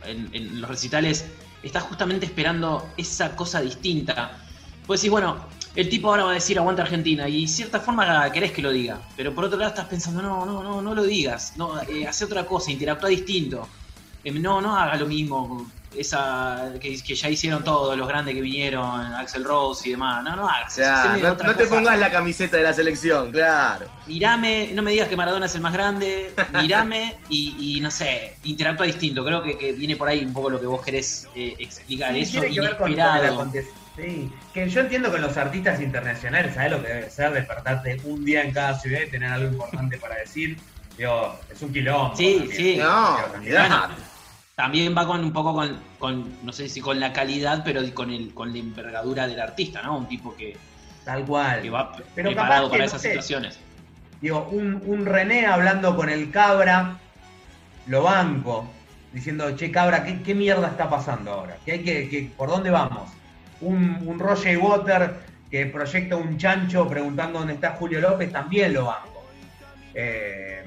[0.05, 1.25] En, los recitales,
[1.63, 4.37] estás justamente esperando esa cosa distinta.
[4.85, 5.37] Pues decir, bueno,
[5.75, 8.71] el tipo ahora va a decir aguanta Argentina y de cierta forma querés que lo
[8.71, 12.07] diga, pero por otro lado estás pensando, no, no, no, no lo digas, no, eh,
[12.07, 13.67] hace otra cosa, interactúa distinto.
[14.23, 19.13] Eh, no, no haga lo mismo esa que, ya hicieron todos los grandes que vinieron,
[19.13, 20.23] Axel Rose y demás.
[20.23, 20.79] No, no hagas.
[21.21, 23.87] no, te pongas la camiseta de la selección, claro.
[24.07, 28.85] Mirame, no me digas que Maradona es el más grande, mirame y, no sé, interactúa
[28.85, 29.23] distinto.
[29.23, 32.15] Creo que, viene por ahí un poco lo que vos querés eh, explicar.
[32.15, 33.51] Eso inesperado.
[33.97, 37.33] Sí, que yo entiendo que los artistas internacionales, ¿sabes lo que debe ser?
[37.33, 40.57] Despertarte un día en cada ciudad y tener algo importante para decir.
[40.97, 42.15] Digo, es un quilombo.
[42.15, 42.77] Sí, sí.
[42.77, 43.17] No,
[44.57, 45.63] también va con un poco
[45.99, 49.83] con, no sé si con la calidad, pero con el con la envergadura del artista,
[49.83, 49.99] ¿no?
[49.99, 50.57] Un tipo que.
[51.05, 51.61] Tal cual.
[51.61, 53.59] Que va preparado para esas situaciones.
[54.19, 56.97] Digo, un, René hablando con el cabra,
[57.85, 58.67] lo banco,
[59.13, 61.57] diciendo, che cabra, ¿qué, mierda está pasando ahora?
[61.63, 63.11] ¿Qué hay que, ¿Por dónde vamos?
[63.61, 65.19] Un, un Roger Water
[65.51, 69.23] que proyecta un chancho preguntando dónde está Julio López, también lo banco.
[69.93, 70.65] Eh,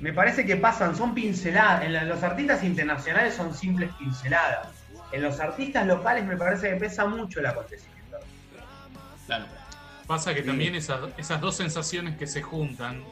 [0.00, 1.84] me parece que pasan, son pinceladas.
[1.84, 4.68] En los artistas internacionales son simples pinceladas.
[5.12, 8.18] En los artistas locales me parece que pesa mucho el acontecimiento.
[9.26, 9.46] Claro.
[10.06, 13.04] Pasa que también esas, esas dos sensaciones que se juntan,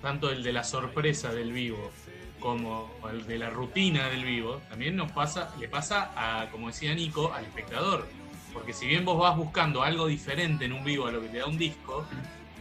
[0.00, 1.90] tanto el de la sorpresa del vivo
[2.38, 6.94] como el de la rutina del vivo, también nos pasa, le pasa a, como decía
[6.94, 8.06] Nico, al espectador.
[8.52, 11.38] Porque si bien vos vas buscando algo diferente en un vivo a lo que te
[11.38, 12.06] da un disco,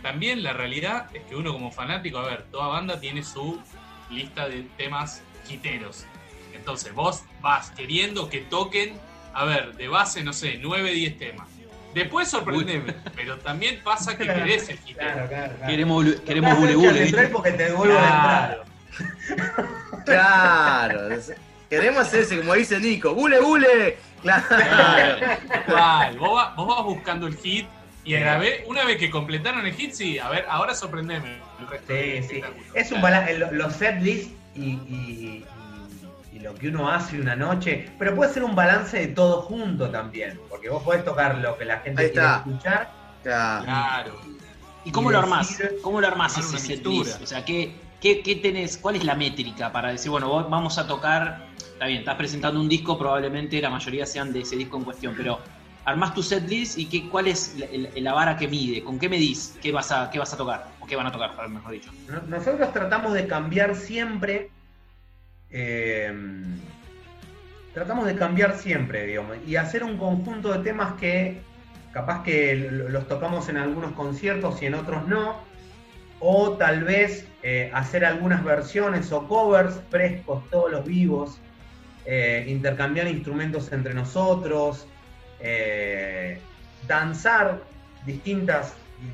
[0.05, 3.59] también la realidad es que uno como fanático, a ver, toda banda tiene su
[4.11, 6.05] lista de temas quiteros.
[6.53, 8.93] Entonces vos vas queriendo que toquen,
[9.33, 11.47] a ver, de base, no sé, 9, 10 temas.
[11.95, 15.11] Después sorprendeme, pero también pasa que querés el quitero.
[15.11, 17.27] Claro, claro, Queremos, queremos bule bule.
[17.29, 18.63] porque te devuelvo claro.
[20.05, 21.09] claro.
[21.67, 23.97] Queremos ese, como dice Nico, bule bule.
[24.21, 25.17] Claro.
[26.19, 27.65] Vos, vas, vos vas buscando el hit
[28.05, 31.91] y grabé, una vez que completaron el hit, sí, a ver, ahora sorprendeme el resto
[31.91, 32.41] sí, sí.
[32.75, 35.45] Es un balance, los setlists y, y,
[36.31, 39.89] y, lo que uno hace una noche, pero puede ser un balance de todo junto
[39.89, 42.91] también, porque vos podés tocar lo que la gente quiere escuchar.
[43.23, 44.21] Claro.
[44.83, 45.57] ¿Y cómo lo armás?
[45.81, 47.19] ¿Cómo lo armás ese setlist?
[47.23, 48.77] O sea, ¿qué, qué, ¿qué tenés?
[48.77, 52.69] ¿Cuál es la métrica para decir, bueno, vamos a tocar, está bien, estás presentando un
[52.69, 55.39] disco, probablemente la mayoría sean de ese disco en cuestión, pero
[55.85, 57.55] armás tu setlist y qué, cuál es
[57.95, 60.85] la, vara que mide, con qué medís, qué vas a, qué vas a tocar, o
[60.87, 61.91] qué van a tocar, mejor dicho.
[62.27, 64.49] Nosotros tratamos de cambiar siempre,
[65.51, 66.13] eh,
[67.73, 71.41] tratamos de cambiar siempre, digamos, y hacer un conjunto de temas que
[71.93, 75.37] capaz que los tocamos en algunos conciertos y en otros no,
[76.19, 81.37] o tal vez eh, hacer algunas versiones o covers frescos, todos los vivos,
[82.05, 84.87] eh, intercambiar instrumentos entre nosotros,
[85.47, 86.39] eh,
[86.87, 87.61] danzar
[88.03, 88.73] distintas,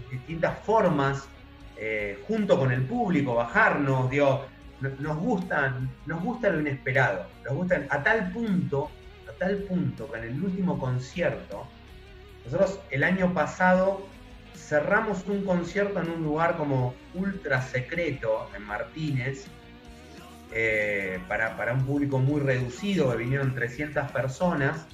[0.09, 1.27] distintas formas
[1.75, 4.45] eh, junto con el público, bajarnos, digo,
[4.79, 8.89] nos gusta, nos gusta lo inesperado, nos gusta a tal punto,
[9.29, 11.67] a tal punto que en el último concierto,
[12.45, 14.07] nosotros el año pasado
[14.55, 19.47] cerramos un concierto en un lugar como ultra secreto en Martínez,
[20.53, 24.87] eh, para, para, un público muy reducido, que vinieron 300 personas,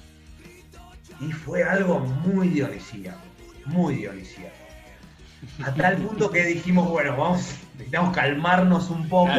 [1.20, 3.18] y fue algo muy dionisíaco,
[3.66, 4.54] muy dionisíaco.
[5.64, 9.32] A tal punto que dijimos, bueno, vamos, necesitamos calmarnos un poco.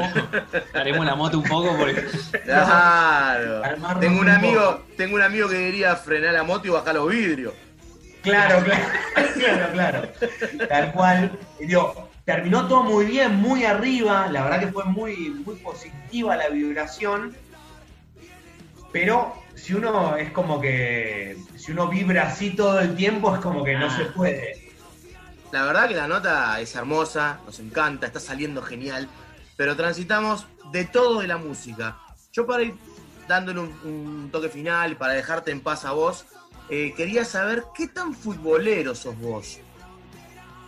[0.73, 2.05] Haremos la moto un poco porque.
[2.43, 3.61] Claro.
[3.99, 7.53] Tengo un, amigo, tengo un amigo que diría frenar la moto y bajar los vidrios.
[8.21, 8.83] Claro, claro,
[9.33, 10.09] claro, claro.
[10.67, 11.31] Tal cual.
[11.59, 14.27] Digo, terminó todo muy bien, muy arriba.
[14.31, 17.35] La verdad que fue muy, muy positiva la vibración.
[18.91, 21.38] Pero si uno es como que.
[21.56, 24.69] Si uno vibra así todo el tiempo, es como que no se puede.
[25.52, 29.10] La verdad que la nota es hermosa, nos encanta, está saliendo genial,
[29.58, 31.98] pero transitamos de todo de la música.
[32.32, 32.76] Yo para ir
[33.28, 36.26] dándole un, toque final, para dejarte en paz a vos,
[36.69, 39.60] eh, quería saber qué tan futbolero sos vos.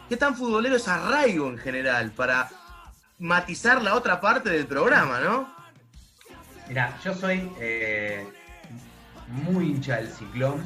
[0.09, 2.11] ¿Qué tan futbolero es Arraigo en general?
[2.11, 2.49] Para
[3.19, 5.47] matizar la otra parte del programa, ¿no?
[6.67, 8.27] Mira, yo soy eh,
[9.31, 10.63] muy hincha del ciclón.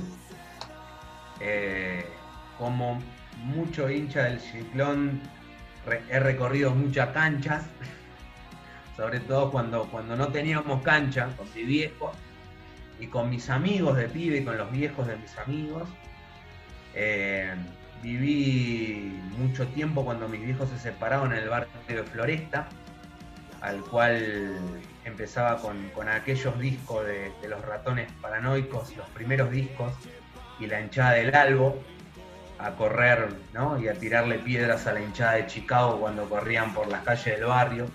[1.40, 2.06] Eh,
[2.58, 3.02] como
[3.44, 5.22] mucho hincha del ciclón,
[6.10, 7.66] he recorrido muchas canchas,
[8.98, 12.12] sobre todo cuando, cuando no teníamos cancha con mi viejo
[13.00, 15.90] y con mis amigos de pibe y con los viejos de mis amigos.
[16.94, 17.54] Eh,
[18.02, 22.70] viví mucho tiempo cuando mis viejos se separaron en el barrio de Floresta,
[23.62, 24.58] al cual
[25.06, 29.94] empezaba con, aquellos discos de, de, los ratones paranoicos, los primeros discos,
[30.60, 31.82] y la hinchada del Albo,
[32.58, 33.80] a correr ¿no?
[33.80, 37.46] y a tirarle piedras a la hinchada de Chicago cuando corrían por las calles del
[37.46, 37.88] barrio.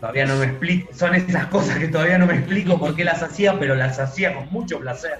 [0.00, 3.22] Todavía no me explico, son esas cosas que todavía no me explico por qué las
[3.22, 5.18] hacía, pero las hacía con mucho placer.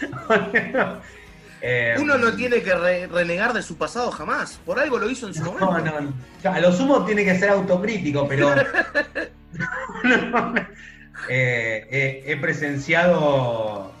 [1.60, 2.72] Eh, Uno no tiene que
[3.06, 5.70] renegar de su pasado jamás, por algo lo hizo en su momento.
[5.70, 8.54] No, no, a lo sumo tiene que ser autocrítico, pero
[11.28, 13.92] eh, eh, he presenciado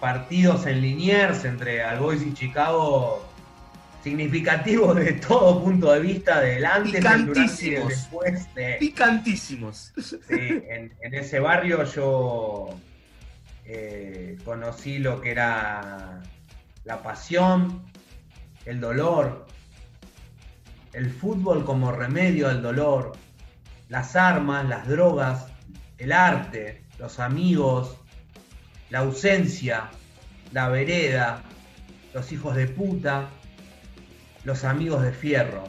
[0.00, 3.24] partidos en Liniers entre Albois y Chicago
[4.02, 8.76] significativos de todo punto de vista del antes, y después de...
[8.78, 9.92] Picantísimos.
[10.00, 12.68] Sí, en, ese barrio yo
[13.64, 16.22] eh, conocí lo que era
[16.84, 17.82] la pasión,
[18.64, 19.46] el dolor,
[20.92, 23.12] el fútbol como remedio al dolor,
[23.88, 25.46] las armas, las drogas,
[25.98, 27.96] el arte, los amigos,
[28.90, 29.90] la ausencia,
[30.52, 31.42] la vereda,
[32.14, 33.28] los hijos de puta,
[34.44, 35.64] los amigos de fierro.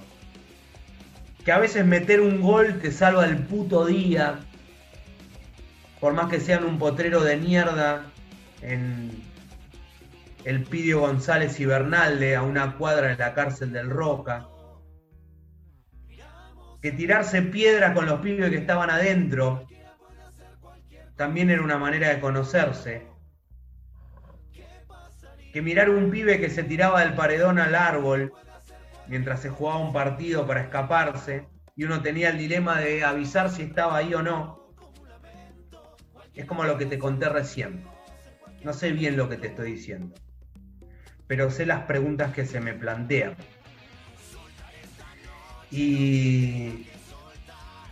[1.43, 4.39] Que a veces meter un gol te salva el puto día,
[5.99, 8.05] por más que sean un potrero de mierda
[8.61, 9.28] en
[10.45, 14.47] el Pidio González y Bernalde a una cuadra de la cárcel del Roca.
[16.81, 19.67] Que tirarse piedra con los pibes que estaban adentro
[21.17, 23.09] también era una manera de conocerse
[25.51, 28.33] que mirar un pibe que se tiraba del paredón al árbol
[29.07, 33.63] mientras se jugaba un partido para escaparse y uno tenía el dilema de avisar si
[33.63, 34.73] estaba ahí o no.
[36.35, 37.83] Es como lo que te conté recién.
[38.63, 40.13] No sé bien lo que te estoy diciendo,
[41.29, 43.35] pero sé las preguntas que se me plantean.
[45.71, 46.87] Y,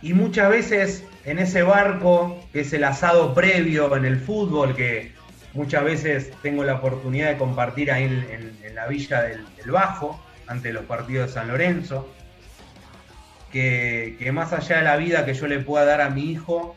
[0.02, 5.16] y muchas veces en ese barco, que es el asado previo en el fútbol, que
[5.54, 10.84] Muchas veces tengo la oportunidad de compartir ahí en, la villa del, Bajo, ante los
[10.84, 12.08] partidos de San Lorenzo.
[13.50, 16.74] Que, más allá de la vida que yo le pueda dar a mi hijo,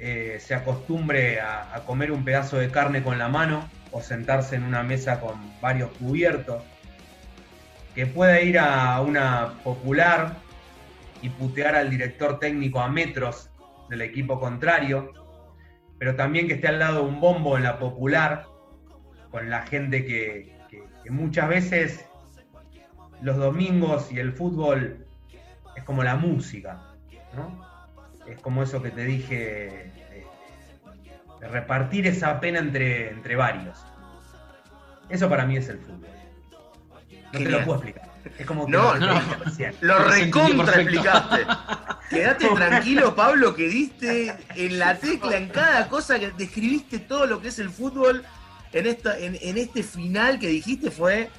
[0.00, 4.64] eh, se acostumbre a, comer un pedazo de carne con la mano o sentarse en
[4.64, 6.62] una mesa con varios cubiertos.
[7.94, 10.36] Que pueda ir a una popular
[11.22, 13.48] y putear al director técnico a metros
[13.88, 15.12] del equipo contrario
[15.98, 18.46] pero también que esté al lado de un bombo en la popular,
[19.30, 20.54] con la gente que,
[21.08, 22.04] muchas veces
[23.22, 25.06] los domingos y el fútbol
[25.76, 26.82] es como la música,
[27.34, 27.64] ¿no?
[28.26, 29.92] Es como eso que te dije,
[31.40, 33.78] repartir esa pena entre, entre varios.
[35.08, 36.08] Eso para mí es el fútbol.
[37.32, 38.16] No te lo puedo explicar.
[38.38, 39.20] Es como que no, no,
[39.80, 41.46] lo recontra explicaste.
[42.10, 47.40] Quédate tranquilo, Pablo, que diste en la tecla, en cada cosa que describiste todo lo
[47.40, 48.24] que es el fútbol
[48.72, 51.30] en, esta, en, en este final que dijiste fue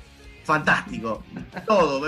[0.44, 1.24] fantástico.
[1.66, 2.02] Todo.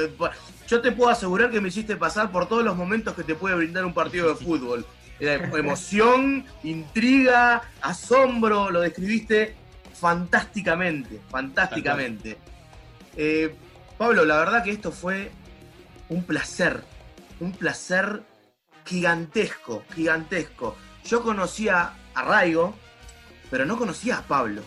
[0.68, 3.56] Yo te puedo asegurar que me hiciste pasar por todos los momentos que te puede
[3.56, 4.86] brindar un partido de fútbol.
[5.20, 9.56] Emoción, intriga, asombro, lo describiste
[9.94, 12.38] fantásticamente, fantásticamente.
[13.16, 13.54] Eh,
[13.98, 15.32] Pablo, la verdad que esto fue
[16.08, 16.84] un placer,
[17.40, 18.24] un placer
[18.86, 20.76] gigantesco, gigantesco.
[21.06, 22.76] Yo conocía a Raigo,
[23.52, 24.62] pero no conocía a Pablo.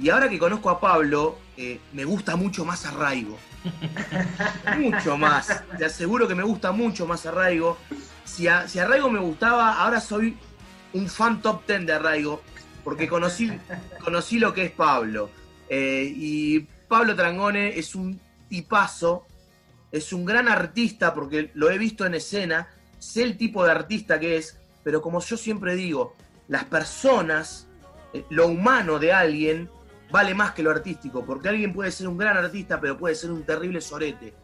[0.00, 3.38] Y ahora que conozco a Pablo, eh, me gusta mucho más Arraigo.
[4.78, 5.62] mucho más.
[5.78, 7.78] Te aseguro que me gusta mucho más Arraigo.
[8.26, 10.36] Si, a, si Arraigo me gustaba, ahora soy
[10.92, 12.42] un fan top ten de Arraigo,
[12.84, 13.50] porque conocí,
[14.04, 15.30] conocí lo que es Pablo.
[15.68, 19.26] Eh, y Pablo Trangone es un tipazo,
[19.90, 22.68] es un gran artista, porque lo he visto en escena,
[22.98, 26.14] sé el tipo de artista que es, pero como yo siempre digo,
[26.48, 27.68] las personas,
[28.12, 29.70] eh, lo humano de alguien,
[30.10, 33.30] vale más que lo artístico, porque alguien puede ser un gran artista, pero puede ser
[33.30, 34.34] un terrible sorete.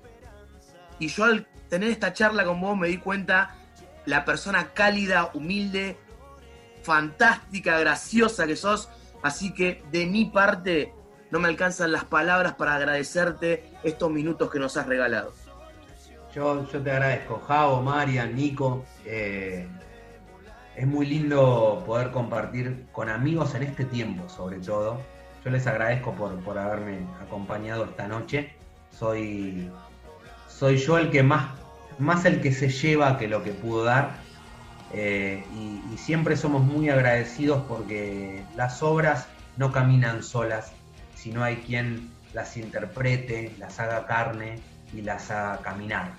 [0.98, 3.56] Y yo al tener esta charla con vos me di cuenta
[4.06, 5.96] la persona cálida, humilde,
[6.82, 8.88] fantástica, graciosa que sos.
[9.22, 10.92] Así que de mi parte
[11.30, 15.32] no me alcanzan las palabras para agradecerte estos minutos que nos has regalado.
[16.34, 18.84] Yo, yo te agradezco, Javo, Marian, Nico.
[19.04, 19.68] Eh,
[20.74, 25.00] es muy lindo poder compartir con amigos en este tiempo, sobre todo.
[25.44, 28.54] Yo les agradezco por, haberme acompañado esta noche.
[28.90, 29.70] Soy,
[30.48, 31.50] soy yo el que más,
[32.02, 34.16] más el que se lleva que lo que pudo dar.
[34.92, 40.72] Eh, y, siempre somos muy agradecidos porque las obras no caminan solas,
[41.14, 44.58] sino hay quien las interprete, las haga carne
[44.92, 46.12] y las haga caminar.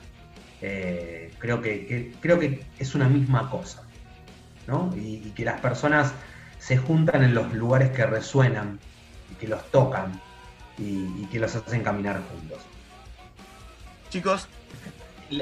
[0.61, 3.83] Eh, creo, que, creo que es una misma cosa,
[4.67, 4.89] ¿no?
[4.95, 6.13] y que las personas
[6.59, 8.79] se juntan en los lugares que resuenan
[9.43, 10.21] que los tocan
[10.77, 12.61] y, que los hacen caminar juntos.
[14.09, 14.47] Chicos.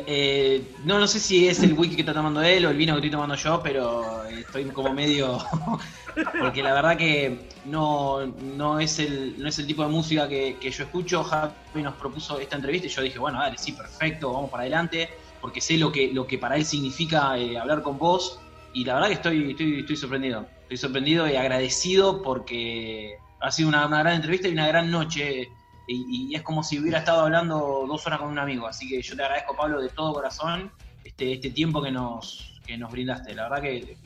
[0.05, 2.93] Eh, no, no sé si es el wiki que está tomando él o el vino
[2.93, 5.37] que estoy tomando yo, pero estoy como medio.
[6.39, 10.57] porque la verdad que no, no, es el, no es el tipo de música que,
[10.61, 11.23] yo escucho.
[11.23, 15.09] Javi nos propuso esta entrevista y yo dije, bueno, dale, sí, perfecto, vamos para adelante,
[15.39, 18.39] porque sé lo que, lo que para él significa eh, hablar con vos.
[18.73, 20.45] Y la verdad que estoy, estoy, estoy sorprendido.
[20.63, 25.49] Estoy sorprendido y agradecido porque ha sido una, gran entrevista y una gran noche.
[25.87, 28.67] Y, es como si hubiera estado hablando dos horas con un amigo.
[28.67, 30.71] Así que yo te agradezco, Pablo, de todo corazón
[31.03, 33.33] este, este tiempo que nos, que nos brindaste.
[33.33, 33.97] La verdad que,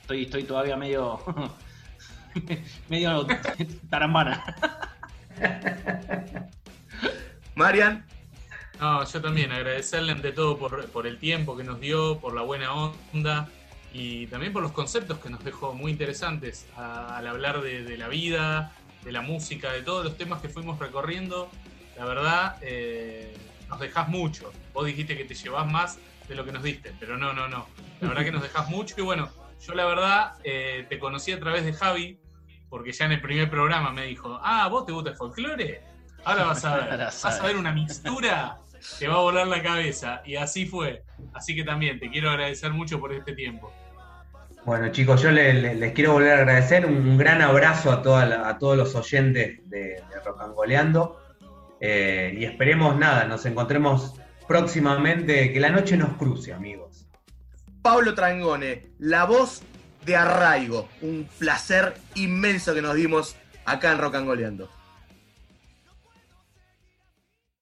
[0.00, 1.20] estoy, estoy todavía medio,
[2.88, 3.26] medio
[3.90, 4.44] tarambana.
[7.54, 8.04] Marian.
[8.80, 12.42] No, yo también agradecerle ante todo por, por el tiempo que nos dio, por la
[12.42, 13.48] buena onda
[13.94, 18.72] y también por los conceptos que nos dejó muy interesantes al hablar de, la vida,
[19.04, 21.50] de la música, de todos los temas que fuimos recorriendo.
[21.96, 23.36] La verdad, eh,
[23.68, 24.52] nos dejas mucho.
[24.72, 25.98] Vos dijiste que te llevas más
[26.28, 27.66] de lo que nos diste, pero no, no, no.
[28.00, 29.28] La verdad que nos dejas mucho y bueno,
[29.60, 32.18] yo la verdad eh, te conocí a través de Javi,
[32.68, 35.82] porque ya en el primer programa me dijo, ah, vos te gusta el folclore,
[36.24, 38.58] ahora vas a ver, vas a ver una mixtura
[38.98, 40.22] que va a volar la cabeza.
[40.24, 41.04] Y así fue.
[41.32, 43.72] Así que también te quiero agradecer mucho por este tiempo.
[44.64, 46.86] Bueno, chicos, yo les, quiero volver a agradecer.
[46.86, 51.20] Un, gran abrazo a, a todos los oyentes de, Rocangoleando.
[51.80, 54.14] Eh, y esperemos nada, nos encontremos
[54.48, 57.06] próximamente, que la noche nos cruce, amigos.
[57.82, 59.62] Pablo Trangone, la voz
[60.06, 60.88] de Arraigo.
[61.02, 63.36] Un placer inmenso que nos dimos
[63.66, 64.70] acá en Rocangoleando.